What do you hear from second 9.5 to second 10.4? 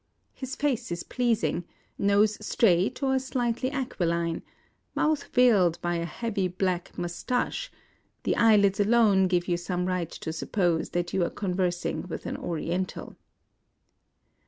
some right to